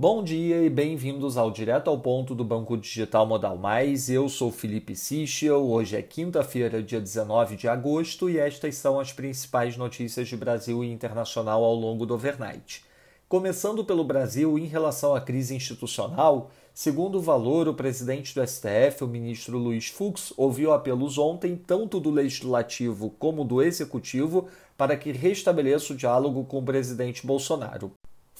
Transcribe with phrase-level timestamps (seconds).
[0.00, 4.08] Bom dia e bem-vindos ao Direto ao Ponto do Banco Digital Modal Mais.
[4.08, 5.68] Eu sou Felipe Sichel.
[5.68, 10.84] Hoje é quinta-feira, dia 19 de agosto, e estas são as principais notícias de Brasil
[10.84, 12.84] e internacional ao longo do overnight.
[13.28, 19.02] Começando pelo Brasil, em relação à crise institucional, segundo o valor, o presidente do STF,
[19.02, 24.46] o ministro Luiz Fux, ouviu apelos ontem, tanto do legislativo como do executivo,
[24.76, 27.90] para que restabeleça o diálogo com o presidente Bolsonaro.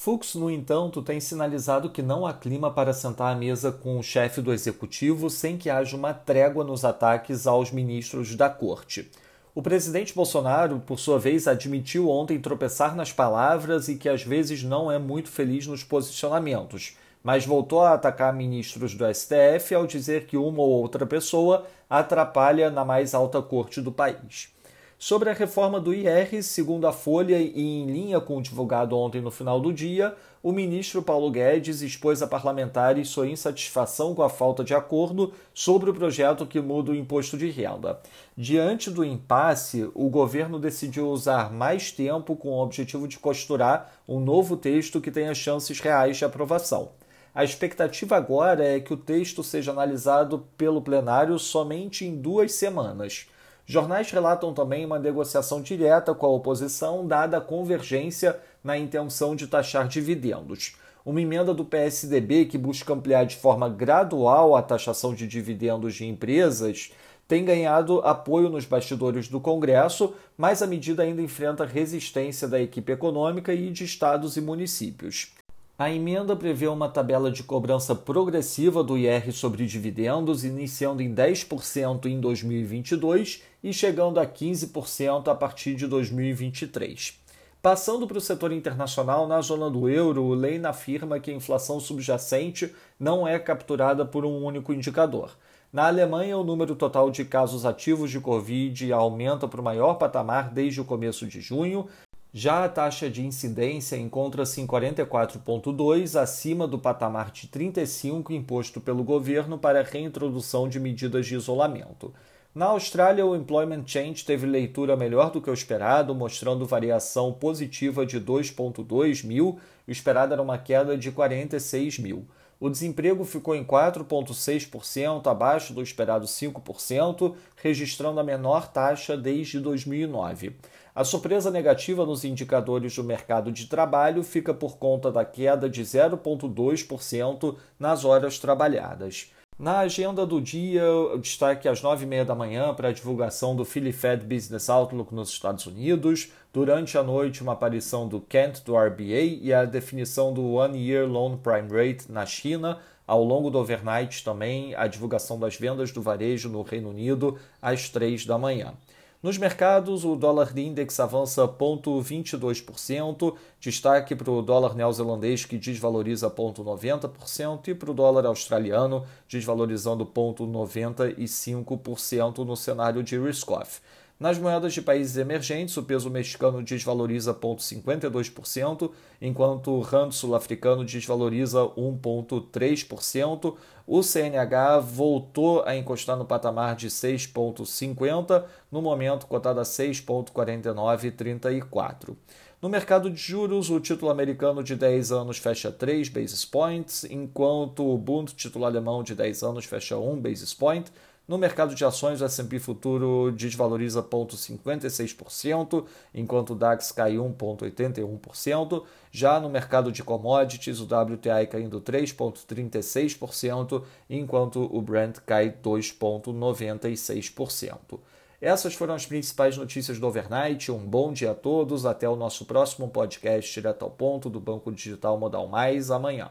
[0.00, 4.02] Fux, no entanto, tem sinalizado que não há clima para sentar à mesa com o
[4.02, 9.10] chefe do executivo sem que haja uma trégua nos ataques aos ministros da corte.
[9.56, 14.62] O presidente Bolsonaro, por sua vez, admitiu ontem tropeçar nas palavras e que às vezes
[14.62, 20.26] não é muito feliz nos posicionamentos, mas voltou a atacar ministros do STF ao dizer
[20.26, 24.56] que uma ou outra pessoa atrapalha na mais alta corte do país.
[25.00, 29.20] Sobre a reforma do IR, segundo a Folha e em linha com o divulgado ontem
[29.20, 34.28] no final do dia, o ministro Paulo Guedes expôs a parlamentares sua insatisfação com a
[34.28, 38.00] falta de acordo sobre o projeto que muda o imposto de renda.
[38.36, 44.18] Diante do impasse, o governo decidiu usar mais tempo com o objetivo de costurar um
[44.18, 46.90] novo texto que tenha chances reais de aprovação.
[47.32, 53.28] A expectativa agora é que o texto seja analisado pelo plenário somente em duas semanas.
[53.70, 59.46] Jornais relatam também uma negociação direta com a oposição, dada a convergência na intenção de
[59.46, 60.74] taxar dividendos.
[61.04, 66.06] Uma emenda do PSDB que busca ampliar de forma gradual a taxação de dividendos de
[66.06, 66.92] empresas
[67.28, 72.90] tem ganhado apoio nos bastidores do Congresso, mas a medida ainda enfrenta resistência da equipe
[72.90, 75.34] econômica e de estados e municípios.
[75.80, 82.06] A emenda prevê uma tabela de cobrança progressiva do IR sobre dividendos, iniciando em 10%
[82.06, 87.20] em 2022 e chegando a 15% a partir de 2023.
[87.62, 91.78] Passando para o setor internacional, na zona do euro, o Lein afirma que a inflação
[91.78, 95.36] subjacente não é capturada por um único indicador.
[95.72, 100.50] Na Alemanha, o número total de casos ativos de Covid aumenta para o maior patamar
[100.50, 101.86] desde o começo de junho,
[102.32, 109.02] já a taxa de incidência encontra-se em 44,2, acima do patamar de 35 imposto pelo
[109.02, 112.12] governo para reintrodução de medidas de isolamento.
[112.54, 118.04] Na Austrália, o Employment Change teve leitura melhor do que o esperado, mostrando variação positiva
[118.04, 122.26] de 2,2 mil, o esperado era uma queda de 46 mil.
[122.60, 130.56] O desemprego ficou em 4,6%, abaixo do esperado 5%, registrando a menor taxa desde 2009.
[130.98, 135.80] A surpresa negativa nos indicadores do mercado de trabalho fica por conta da queda de
[135.80, 139.30] 0,2% nas horas trabalhadas.
[139.56, 140.82] Na agenda do dia,
[141.20, 145.66] destaque às 9h30 da manhã para a divulgação do Philly Fed Business Outlook nos Estados
[145.66, 146.32] Unidos.
[146.52, 151.06] Durante a noite, uma aparição do Kent do RBA e a definição do One Year
[151.06, 152.76] Loan Prime Rate na China.
[153.06, 157.88] Ao longo do overnight também, a divulgação das vendas do varejo no Reino Unido às
[157.88, 158.74] 3 da manhã.
[159.20, 167.66] Nos mercados, o dólar index avança 0,22%, destaque para o dólar neozelandês que desvaloriza 0,90%
[167.66, 173.80] e para o dólar australiano desvalorizando 0,95% no cenário de risk-off.
[174.18, 178.90] Nas moedas de países emergentes, o peso mexicano desvaloriza 0,52%,
[179.22, 183.54] enquanto o rand sul-africano desvaloriza 1,3%.
[183.86, 192.16] O CNH voltou a encostar no patamar de 6,50, no momento cotado a 6,4934.
[192.60, 197.88] No mercado de juros, o título americano de 10 anos fecha 3 basis points, enquanto
[197.88, 200.90] o Bund, título alemão de 10 anos, fecha 1 basis point.
[201.28, 205.84] No mercado de ações, o S&P futuro desvaloriza 0,56%,
[206.14, 208.82] enquanto o DAX cai 1,81%.
[209.12, 218.00] Já no mercado de commodities, o WTI caindo 3,36%, enquanto o Brent cai 2,96%.
[218.40, 220.72] Essas foram as principais notícias do overnight.
[220.72, 221.84] Um bom dia a todos.
[221.84, 226.30] Até o nosso próximo podcast direto ao ponto do Banco Digital Modal Mais amanhã.